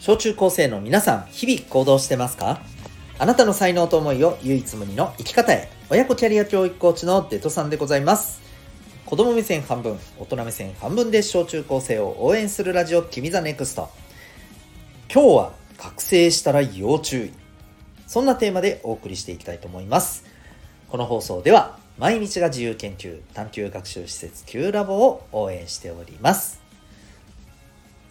[0.00, 2.62] 小中高生の皆さん、日々行動してますか？
[3.18, 5.68] あなたの才能と思いを唯一無二の生き方へ。
[5.90, 8.40] 親子キャリア教育コーチのデトさんでございます。
[9.04, 13.88] 子供目線半分、大人目線半分で小中高生を応援するラジオ、君 the NEXT。
[15.12, 17.32] 今日は、覚醒したら要注意。
[18.06, 20.24] そんなテーマでお送りしていきたいと思います。
[20.88, 26.67] この放送では、毎日が自由研究探究学習施設 Q ラボを応援しております。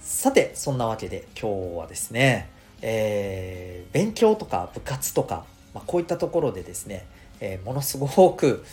[0.08, 2.50] さて、そんなわけで今日はですね、
[2.82, 5.44] えー勉強とか部活とか、
[5.74, 7.06] まあ、こういったところでですね、
[7.42, 8.64] えーものすごく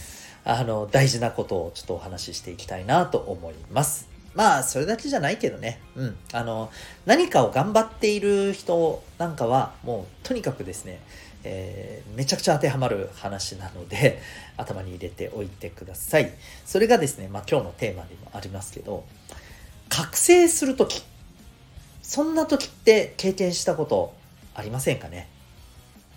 [0.45, 4.09] あの大事なことをちょっとお話ししていきたいなと思います。
[4.33, 5.81] まあ、それだけじゃないけどね。
[5.97, 6.17] うん。
[6.33, 6.71] あの、
[7.05, 11.01] 何かを頑張っている人なんかは、もう、とにかくですね、
[11.43, 14.23] えーめちゃくちゃ当てはまる話なので、
[14.57, 16.31] 頭に入れておいてください。
[16.65, 19.05] それがですね、まあ今日のテーマでもありますけど、
[19.89, 21.03] 覚醒するとき、
[22.05, 24.15] そんな時って経験したこと
[24.55, 25.29] ありませんかね、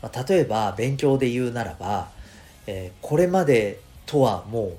[0.03, 2.09] まあ、例えば勉強で言うならば、
[2.67, 4.73] えーこれまでとはも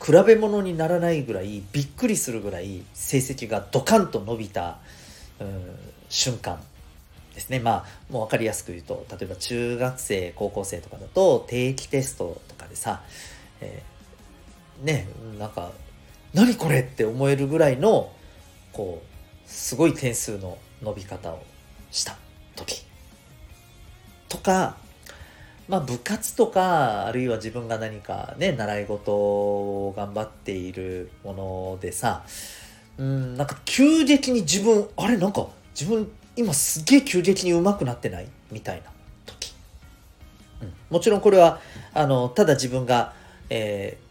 [0.00, 4.78] う比べ物にならないぐらいびっくりするぐらい成績がドカンと伸びた、
[5.40, 6.60] うん瞬間
[7.34, 7.58] ですね。
[7.58, 13.02] まあもう分かりやすく言うと例えば中学生高校生とかだと定期テストとかでさ、
[13.60, 15.08] えーね
[15.38, 15.72] なんか
[16.32, 18.12] 何これって思えるぐらいの
[18.72, 19.13] こう
[19.54, 21.42] すごい点数の伸び方を
[21.90, 22.16] した
[22.56, 22.84] 時。
[24.28, 24.76] とか
[25.68, 32.24] まあ部活とかあるいは自分が何かね習い事を頑張っているものでさ
[32.98, 35.46] うんなんか急激に自分あれなんか
[35.78, 38.26] 自分今すげえ急激に上手くなってない？
[38.50, 38.90] みたいな
[39.24, 39.54] 時、
[40.62, 41.60] うん、もちろんこれは
[41.94, 43.14] あのただ自分が、
[43.48, 44.04] えー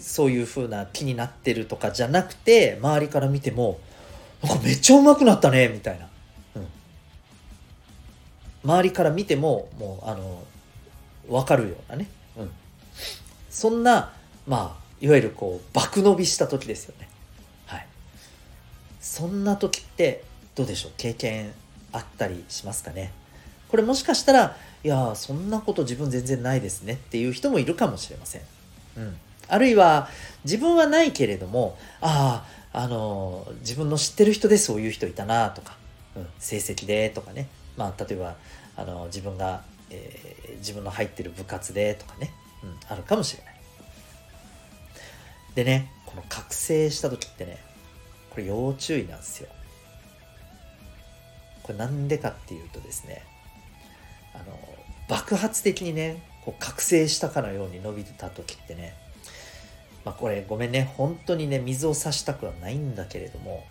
[0.00, 3.80] そういう風な気になってるとかじゃなくて周りから見ても
[4.42, 6.08] なんかめっちゃ上手くなったねみたいな、
[6.56, 6.66] うん、
[8.64, 10.44] 周りから見てももうあの
[11.28, 12.50] 分かるようなね、うん、
[13.50, 14.12] そんな
[14.46, 17.08] まあいわゆるこう爆伸びした時ですよね。
[17.66, 17.86] はい。
[19.00, 20.24] そんな時って
[20.54, 20.92] どうでしょう？
[20.96, 21.52] 経験
[21.92, 23.12] あったりしますかね？
[23.68, 26.94] これもしかしたらいやそんなこと自分全然ないですね。
[26.94, 28.42] っていう人もいるかもしれません、
[28.96, 29.16] うん、
[29.48, 30.08] あるいは
[30.44, 35.76] 自分はないけれどもあああの自分の知ってる人でそういう人いたなとか、
[36.16, 37.48] うん、成績でとかね。
[37.76, 38.36] まあ例えば
[38.76, 43.54] あの自分が、えー自分の入ってる部活でとかね、うん、あるかもしれない。
[45.54, 47.58] でねこの覚醒した時ってね
[48.30, 49.48] これ要注意なんですよ。
[51.62, 53.22] これなんでかっていうとですね
[54.34, 54.58] あの
[55.08, 58.94] 爆発的にねこう覚醒したかのように伸びた時ってね
[60.08, 60.90] まあこれごめんね。
[60.96, 63.66] 本当にね水を差したくはないんだけれども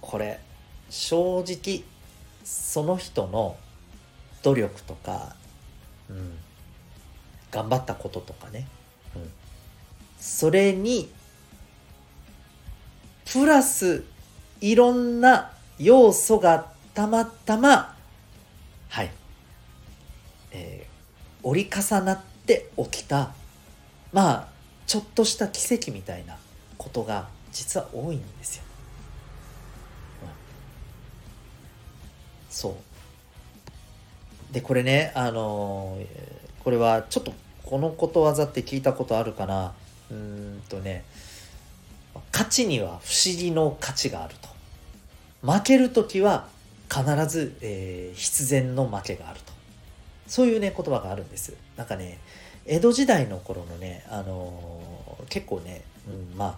[0.00, 0.38] これ
[0.90, 1.82] 正直
[2.44, 3.56] その人の
[4.44, 5.34] 努力とか、
[6.08, 6.38] うん、
[7.50, 8.68] 頑張ったこととかね、
[9.16, 9.22] うん、
[10.20, 11.10] それに
[13.32, 14.04] プラス
[14.60, 15.50] いろんな
[15.80, 17.96] 要素がたまたま
[18.88, 19.10] はい、
[20.52, 20.92] えー
[21.44, 23.32] 折り重なって起きた
[24.12, 24.48] まあ
[24.86, 26.36] ちょっとした奇跡みたいな
[26.76, 28.64] ことが実は多いんですよ。
[30.22, 30.28] うん
[32.50, 32.74] そう。
[34.52, 35.98] でこれねあの
[36.62, 37.32] これはちょっと
[37.64, 39.72] このことわざって聞いたことあるかな。
[40.10, 41.04] うーんとね
[42.32, 44.48] 勝ちには不思議の価値があると。
[45.44, 46.46] 負ける時は
[46.88, 49.52] 必ず、えー必然の負けがあると。
[50.26, 51.54] そういうね言葉があるんです。
[51.76, 52.18] なんかね
[52.66, 54.82] 江戸時代の頃のね、あのー
[55.32, 56.56] 結構ね、うん、まあ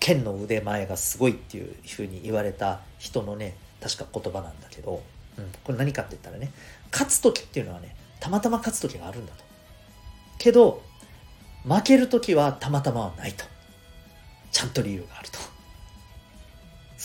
[0.00, 5.02] 剣の腕前がすごいっていうふうに言われた人のね確か言葉なんだけど、
[5.38, 6.50] うん、これ何かって言ったらね
[6.90, 9.44] 勝つ時っていうのはねたまたま勝つ時があるんだと。
[10.38, 10.82] けど
[11.62, 13.44] 負ける時はたまたまはないと。
[14.50, 15.38] ちゃんと理由があると。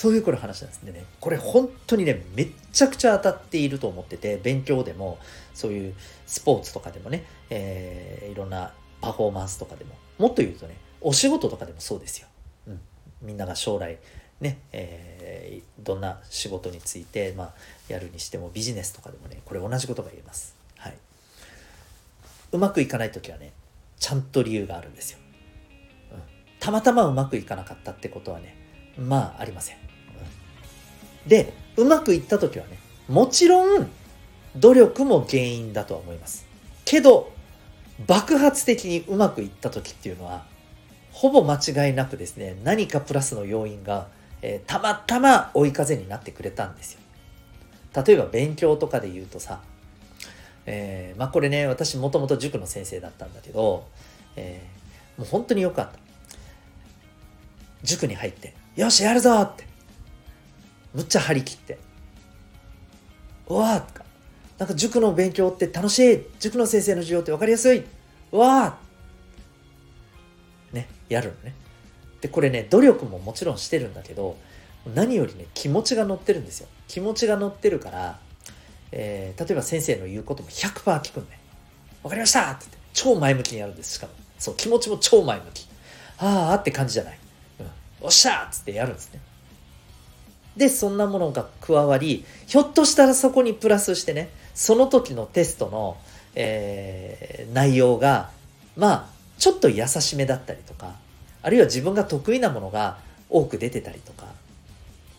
[0.01, 1.05] そういうこれ話なんですね。
[1.19, 5.19] これ本当にねめっちゃくちゃ当たっていると思ってて勉強でも
[5.53, 5.93] そういう
[6.25, 12.27] スポーツとかでもね、えーいろんなパフォーマンスとかでももっと言うとねお仕事とかでもそうですよ、
[12.67, 12.79] うん、
[13.21, 13.99] みんなが将来
[14.39, 17.53] ね、えーどんな仕事について、まあ、
[17.87, 20.97] やるにしてもビジネスとかでもねこれ同じことが言えます、はい、
[22.53, 23.51] うまくいかない時はね
[23.99, 25.19] ちゃんと理由があるんですよ、
[26.13, 26.19] うん、
[26.59, 28.55] たまたまうまくいかなかったってことはね
[28.97, 29.90] まあありませ、ん。
[31.27, 32.77] でうまくいった時はね
[33.07, 33.89] もちろん
[34.55, 36.45] 努力も原因だとは思います
[36.85, 37.31] けど
[38.07, 40.43] 爆発的にうまくいった時っていうのは
[41.11, 44.07] ほぼ間違いなくですね何かプラスの要因が、
[44.41, 47.01] えー、たまたま追い風になってくれたんですよ。
[48.05, 49.59] 例えば勉強とかで言うとさ、
[50.65, 53.87] えー、まあこれね、私もともと塾の先生だったんだけど、
[54.35, 55.99] えー、もう本当によかった。
[57.83, 59.65] 塾に入って、よし、やるぞって。
[60.93, 61.77] むっちゃ張り切って。
[63.47, 64.01] うわー
[64.57, 67.83] なんか塾の勉強って楽しい塾の先生の授業って分かりやすい
[68.31, 71.55] うわーね、やるのね。
[72.21, 74.37] で、これね、努力ももちろんしてるんだけど、
[74.95, 76.67] 何よりね、気持ちが乗ってるんですよ。
[76.87, 78.19] 気持ちが乗ってるから、
[78.91, 81.39] えー、例えば先生の言うことも100%聞くんね。
[82.03, 83.95] わかりましたって言って、超前向きにやるんです。
[83.95, 84.13] しかも。
[84.37, 85.67] そう、気持ちも超前向き。
[86.19, 87.19] ああって感じじゃない。
[87.59, 87.67] うん。
[88.01, 89.19] おっしゃーっつってやるんですね。
[90.61, 95.97] で、そんなものが加わり、ひょっとしたらそこにプラスしてね、その時のテストの、
[96.35, 98.29] えー、内容が、
[98.77, 99.05] まあ、
[99.39, 100.97] ちょっと優しめだったりとか、
[101.41, 104.27] あるいは自分が得意なものが多く出てたりとか、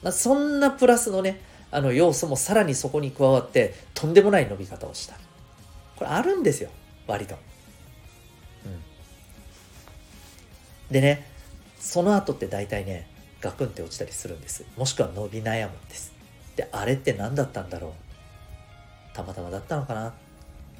[0.05, 1.41] まあ、そんなプラスのね、
[1.73, 5.17] あの要素もさらにそこに加わって、とんでもない伸び方をした。
[5.97, 6.71] これあるんですよ、
[7.09, 7.35] 割と。
[7.35, 7.39] う
[8.69, 8.81] ん。
[10.93, 11.27] でね、
[11.81, 13.11] その後って大体ね、
[13.43, 14.65] ガクンって落ちたりするんです。
[14.77, 16.13] もしくは伸び悩むんです。
[16.57, 20.13] で、あれって何だったんだろうたまたまだったのかなあ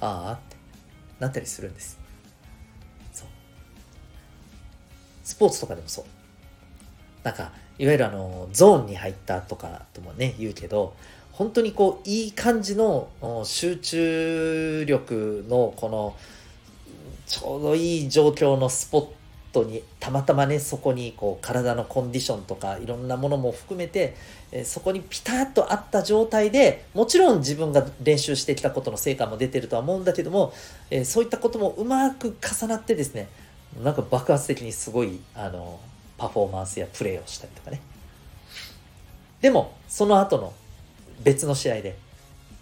[0.01, 0.57] あって
[1.19, 1.99] なったりするんです。
[3.13, 3.29] そう。
[5.25, 6.05] スポーツとかでもそう。
[7.25, 10.95] なんか、いわゆるあの、ゾーンに入ったとかともね、言うけど、
[11.33, 13.09] 本当にこう、いい感じの
[13.45, 16.17] 集中力のこの、
[17.27, 19.22] ちょうどいい状況のスポッ
[19.53, 24.17] トにたまたまねそこにこう体のコンディションとかいろんなものも含めて、
[24.51, 30.53] えそこにピタッとあった状態でもちろん自分が練習してきたことの成果も出てるとは思うんだけども、
[30.91, 33.29] えそういったこともうまく重なってですね
[33.83, 35.79] なんか爆発的にすごいあの
[36.17, 37.81] パフォーマンスやプレーをしたりとかね。
[39.41, 40.53] でもその後の
[41.23, 41.97] 別の試合で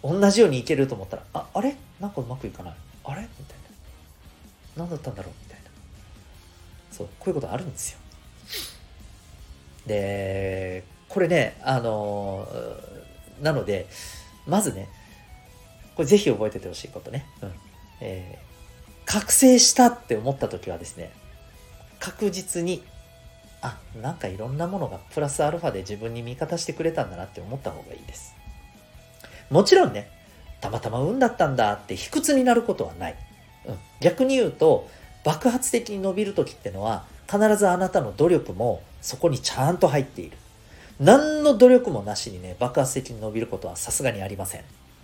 [0.03, 1.75] 同じようにいけると思ったらああれ？
[1.99, 2.73] なんかうまくいかない。
[3.05, 3.21] あれ？
[3.21, 3.57] みたい
[4.75, 4.83] な。
[4.83, 5.50] 何だったんだろう？
[6.91, 7.99] そうこういうことあるんですよ。
[9.87, 12.47] でこれねあの
[13.41, 13.87] なので
[14.45, 14.87] まずね
[15.95, 17.53] これぜひ覚えててほしいことね、うん。
[18.01, 21.11] えー、覚醒したって思った時はですね
[21.99, 22.83] 確実に
[23.61, 28.33] あなんかいろんなものがプラスアルファで自分に味方してくれたんだなって思った方がいいです。
[29.49, 30.09] もちろんね
[30.61, 33.15] たまたま運だったんだって卑屈になることはない、
[33.65, 34.89] うん、逆に言うと
[35.23, 40.37] 爆発的に伸びる時ってのは必ずあなたの努力もそこにちゃんと入っている。
[40.99, 44.61] 何の努力もなしにね、爆発的に伸びることはさすがにありません。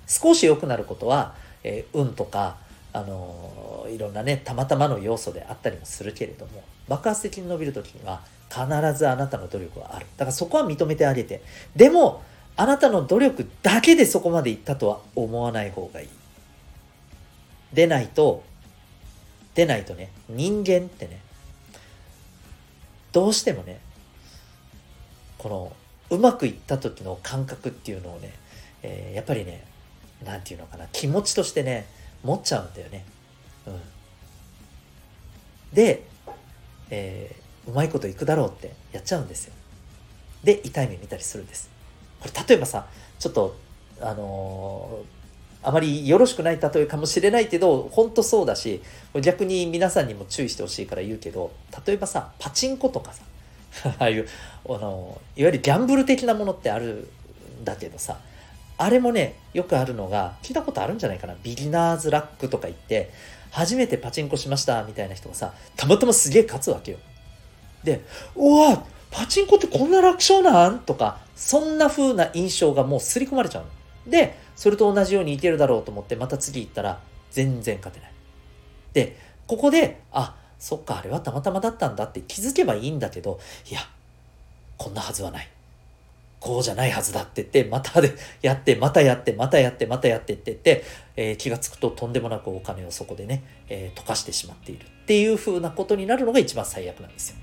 [0.08, 1.34] 少し良くなることは、
[1.64, 2.58] えー、運とか、
[2.94, 8.66] あのー、いろんなね、たまたまの要素であったりもするけれども、爆発的に伸びる時には必
[8.98, 10.06] ずあなたの努力はある。
[10.18, 11.42] だからそこは認めてあげて。
[11.76, 12.22] でも、
[12.56, 16.08] あなたの努力だけでそこまでいったとは思わない方がいい。
[17.74, 18.44] でないと、
[19.58, 21.20] でないとね、人間ってね、
[23.12, 23.80] どうしてもね、
[25.40, 25.76] この、
[26.12, 28.34] うまくいった時の感覚っていうのをね、
[28.84, 29.66] えー、やっぱりね、
[30.24, 31.88] なんていうのかな、気持ちとしてね、
[32.24, 33.04] 持っちゃうんだよね。
[33.66, 33.82] うん。
[35.74, 36.04] で、
[36.92, 39.54] えー、うまいこといくだろうってやっちゃうんですよ。
[40.44, 41.72] で、痛い目見たりするんです。
[42.20, 42.86] これ、例えばさ、
[43.18, 43.58] ちょっと、
[44.02, 45.17] あのー
[45.68, 48.82] あまりよろしくない例えかもしれないけど、本当そうだし、
[49.22, 51.52] 逆に皆さんにも注意してほしいから言うけど、
[51.86, 53.24] 例えばさ、パチンコとかさ、
[54.00, 54.28] ああいう、
[54.70, 57.10] あの、いわゆるギャンブル的なものってある
[57.62, 58.18] んだけどさ、
[58.78, 61.36] あれもね、よくあるのが、聞いたことあるんじゃないかな？
[61.44, 63.12] ビギナーズラックとか言って、
[63.52, 66.98] 初めてパチンコしましたみたいな人がさ、たまたますげえ勝つわけよ。
[67.84, 68.06] で、
[68.38, 70.80] うわパチンコってこんな楽勝なん？
[70.80, 73.70] とか、そんな風な印象がもう刷り込まれちゃうの。
[74.08, 77.00] で、それと同じようにいけるだろうと思って、また次行ったら、
[77.32, 78.12] 全然勝てない。
[78.94, 83.82] で、ここで、あ、そっか、あれはたまたまだったんだって気づけばいいんだけど、いや、
[84.78, 85.50] こんなはずはない。
[86.40, 90.84] こうじゃないはずだって言って、またでやって、またやって、またやって、またやってって言って、
[91.16, 97.38] えー、気がつくととんでもなくお金をそこでね、えー、溶かしてしまっているっていう風なことになるのが一番最悪なんですよ。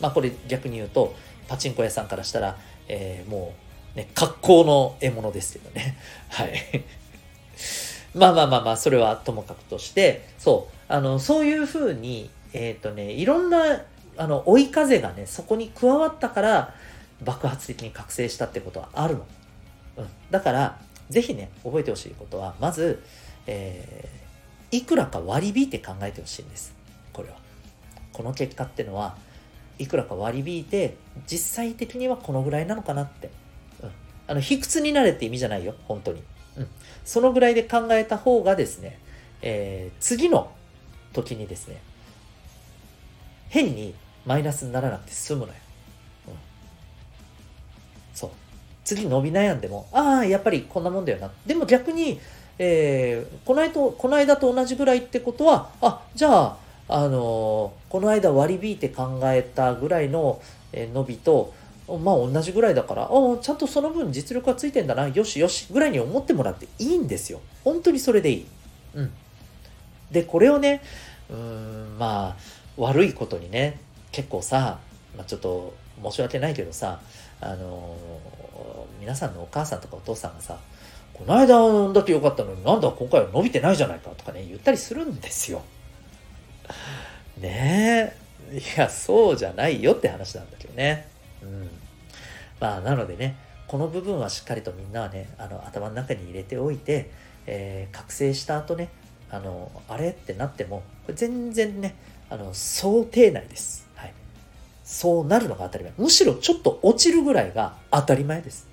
[0.00, 1.14] まあこれ逆に言うと、
[1.48, 3.63] パチンコ屋さんからしたら、えー、もう
[3.94, 5.96] ね、格好の獲物ですけどね。
[6.30, 6.54] はい。
[8.14, 13.82] まあまあまあまあ、それはともかくとして、そう、あの、そういうふうに、えっ、ー、とね、いろんな、
[14.16, 16.74] あの、追い風がね、そこに加わったから、
[17.22, 19.26] 爆発的に覚醒したってことはあるの。
[19.96, 20.08] うん。
[20.30, 20.78] だから、
[21.10, 23.02] ぜひね、覚えてほしいことは、まず、
[23.46, 26.74] えー、いくらか割り引いて考えてほしいんです。
[27.12, 27.36] これは。
[28.12, 29.16] この結果ってのは、
[29.78, 30.96] いくらか割り引いて
[31.26, 33.30] 実際的にはこのぐらいなのかなって、
[34.26, 36.22] あの卑屈になれって意味じゃないよ本当に、
[36.56, 36.66] うん、
[37.04, 38.98] そのぐらいで考えた方がですね、
[39.42, 40.50] えー、次の
[41.12, 41.80] 時にですね
[43.48, 43.94] 変に
[44.26, 45.52] マイナスにならなくて済むのよ、
[46.28, 46.34] うん、
[48.14, 48.30] そう。
[48.84, 51.30] 次伸び悩んでもああやっぱりこんなもんだよな。
[51.46, 52.20] でも逆に
[52.58, 56.56] えー、この間と、この間と同じぐらいってことは、あ、じゃあ、
[56.88, 60.40] あのー、この間割り引いて考えたぐらいの、
[60.72, 61.54] え伸びと、
[61.88, 63.08] まあ同じぐらいだから、あ
[63.40, 67.40] ちゃんとその分実力がついてんだな、よしよし、ぐらいに思ってもらっていいんですよ。
[67.62, 68.46] 本当にそれでいい。
[68.94, 69.12] うん。
[70.10, 70.82] で、これをね、
[71.30, 72.36] うん、まあ、
[72.76, 73.80] 悪いことにね、
[74.12, 74.78] 結構さ、
[75.16, 77.00] まあ、ちょっと申し訳ないけどさ、
[77.40, 80.58] あのー、皆さんのお母さんとかお父さんがさ、
[81.12, 85.62] この間だけ良かったのになんだ今回は伸びてないじゃないかとかね、言ったりするんですよ。
[87.40, 88.14] ね
[88.52, 88.58] え。
[88.58, 91.08] いや、そうじゃないよって話なんだけどね。
[92.64, 97.10] まあ、なのでね、この部分はしっかりとみんなはね、あの、頭の中に入れておいて、
[97.46, 98.88] えー、覚醒した後ね、
[99.30, 101.94] あの、あれってなっても、これ全然ね、
[102.30, 103.86] あの、想定内です。
[103.96, 104.14] はい。
[104.82, 105.92] そうなるのが当たり前。
[105.98, 108.66] むしろちょっと落ちるぐらいが当たり前です。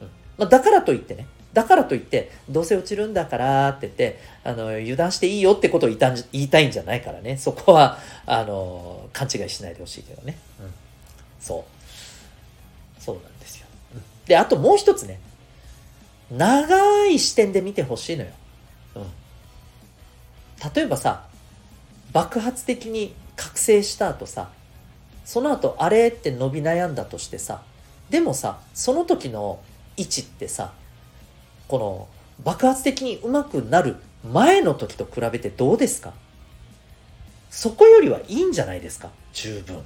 [0.00, 0.08] うん。
[0.38, 7.36] まあ、だからといってね、だからといって、どうせ落ちるんだからって言って、あの、油断していいよってことを言いた言いたいんじゃないからね。
[7.36, 10.38] そこは、あの、勘違いしないでほしいけどね。
[10.58, 10.72] うん。
[11.38, 11.73] そう。
[13.04, 13.66] そうなんですよ。
[13.94, 15.20] うん、で、あともう一つね。
[16.30, 18.30] 長い視点で見てほしいのよ。
[18.94, 19.02] うん。
[20.74, 21.26] 例えばさ、
[22.12, 24.48] 爆発的に覚醒した後さ、
[25.24, 27.62] その後あれって伸び悩んだとしてさ、
[28.08, 29.60] でもさ、その時の
[29.96, 30.72] 位置ってさ、
[31.68, 32.08] この
[32.42, 33.96] 爆発的にうまくなる
[34.30, 36.14] 前の時と比べてどうですか？
[37.50, 39.10] そこよりはいいんじゃないですか？
[39.32, 39.82] 十分。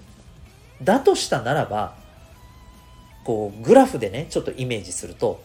[0.83, 1.95] だとしたならば、
[3.29, 5.43] こう、グラフでね、ちょっとイメージすると、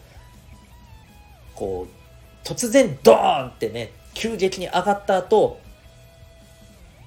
[1.54, 5.60] こう、突然ドーンってね、急激に上がった後、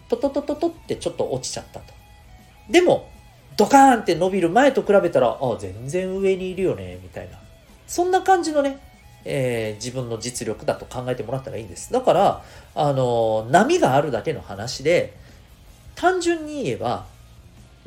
[0.08, 1.86] トトトトトってちょっと落ちちゃったと。
[2.70, 3.10] でも、
[3.58, 7.40] ドカーンって伸びる前と比べたら、あ、全然上にいるよね、みたいな。
[7.88, 8.78] そんな感じのね、
[9.26, 11.92] えー、自分の実力だと考えてもらったらいいんです。
[11.92, 12.44] だから、
[12.76, 15.16] あの、波があるだけの話で、
[15.96, 17.08] 単純に言えば、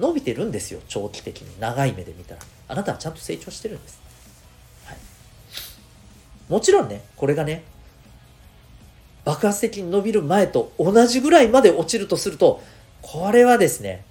[0.01, 1.61] 伸びてるんですよ、長期的に。
[1.61, 2.41] 長い目で見たら。
[2.69, 4.01] あなたはちゃんと成長してるんです。
[4.87, 4.97] はい。
[6.49, 7.63] もちろんね、これがね、
[9.25, 12.63] 爆発的に伸びる前と同じぐらいまで落ちるとすると、
[13.03, 14.05] これはですね、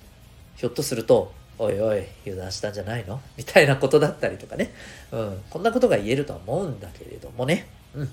[0.56, 3.20] ひょっとすると、おいおい、油断したんじゃないの？
[3.36, 4.72] みたいなことだったりとかね。
[5.12, 5.44] うん。
[5.50, 7.68] こんなことが言えるとは思うんだけれどもね。
[7.94, 8.10] うん。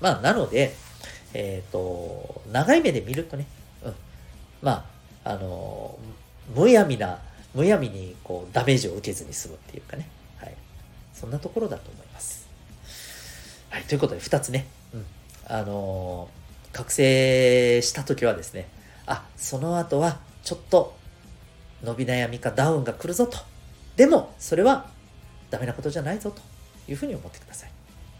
[0.00, 0.74] まあ、なので、
[1.32, 3.46] えっ、ー、と、長い目で見るとね、
[3.84, 3.94] うん。
[4.60, 4.86] ま
[5.24, 5.98] あ、あの、
[6.54, 7.18] むやみな、
[7.54, 10.08] むやみにこうダメージを受けずに済むっていうかね。
[10.38, 10.54] はい。
[11.14, 12.48] そんなところだと思います。
[13.70, 13.82] はい。
[13.84, 14.66] ということで、2つね。
[14.94, 15.06] うん。
[15.46, 16.28] あの
[16.72, 18.68] 覚醒した時はですね、
[19.06, 20.94] あ、その後はちょっと
[21.82, 23.38] 伸び悩みかダウンが来るぞと。
[23.96, 24.88] でも、それは
[25.50, 26.40] ダメなことじゃないぞと
[26.88, 27.70] いうふうに思ってください。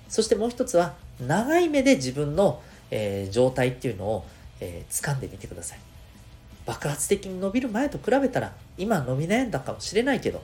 [0.09, 4.27] そしてもう一つは、長い目で自分の、えー、状態っていうのを、
[4.61, 5.79] えー、掴んでみてください。
[6.67, 10.43] 爆発的に伸びる前と比べたら、今伸び悩んだかもしれないけど、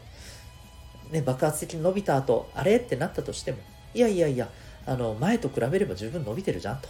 [1.11, 2.77] ね、爆発的に伸びた後、あれ？
[2.77, 3.59] ってなったとしても、
[3.95, 4.49] いやいやいや、
[4.87, 6.89] あの、前と比べれば十分伸びてるじゃんと。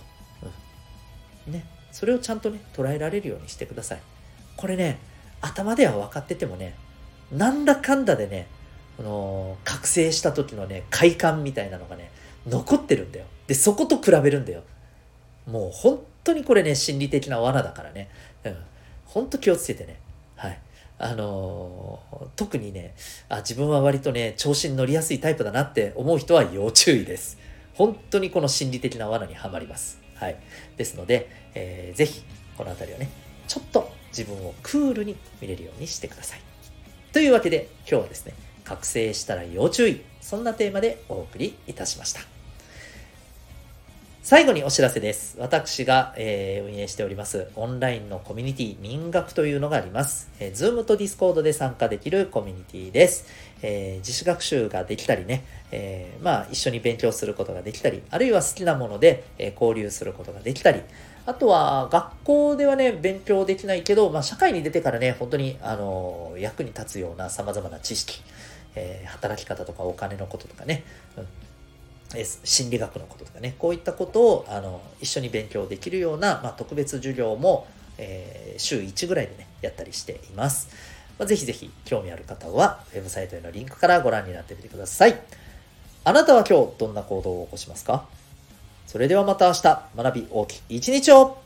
[1.46, 1.52] うん。
[1.52, 1.66] ね。
[1.92, 4.00] それをちゃんとね、捉えられるようにしてください。
[4.56, 4.98] これね、
[5.40, 6.74] 頭では分かっててもね、
[7.32, 8.46] なんだかんだでね、
[8.96, 12.10] この、覚醒した時のね、快感みたいなのがね、
[12.46, 13.26] 残ってるんだよ。
[13.46, 14.62] で、そこと比べるんだよ。
[15.46, 18.08] もう本当にこれね、心理的な罠だからね。
[18.44, 18.56] うん。
[19.16, 19.98] 本当気をつけてね。
[20.36, 20.58] はい。
[20.98, 22.94] あのー、特にね
[23.30, 27.38] あ、自分は割とね、調子に乗りやすいタイプだなって思う人は要注意です。
[27.72, 30.02] 本当にこの心理的な罠にはまります。
[30.16, 30.36] はい。
[30.76, 32.24] ですので、えー、ぜひ、
[32.58, 33.08] この辺りをね、
[33.48, 36.40] ちょっと自分をクールに見れるようにしてください。
[37.14, 40.02] というわけで今日はですね、覚醒したら要注意。
[40.20, 42.35] そんなテーマでお送りいたしました。
[44.28, 45.36] 最後にお知らせです。
[45.38, 50.32] 私が、えー、運営しておりますオンラインのコミュニティ民学というのがあります。
[50.40, 53.26] えー、Zoom と Discord で参加できるコミュニティです。
[53.62, 60.80] えー、自主学習ができたりね、えー、まあ一緒に勉強することができたり、あるいは好きなもので、え交流することができたり、
[61.24, 68.22] あとは、学校ではね、勉強できないけど、まあ、社会に出てからね、本当に、あの、役に立つような様々な知識、
[68.74, 70.82] え、働き方とかお金のこととかね、
[71.16, 71.26] うん
[72.44, 77.66] 心理学のこととかね、こういったことを、あの、一緒に勉強できるような、まあ、特別授業も、
[77.98, 80.68] えー、週1ぐらいでね、やったりしています。
[81.18, 85.20] まあ、ぜひぜひ興味ある方は、ウェブサイトへのリンクからご覧になってみてください。
[86.04, 88.06] あなたは今日どんな行動を起こしますか？
[88.86, 89.62] それではまた明日、
[89.96, 91.38] 学び大きい一日を